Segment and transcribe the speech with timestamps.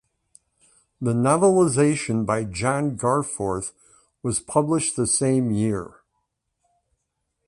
[0.99, 3.71] The novelisation by John Garforth
[4.23, 5.99] was published the same year.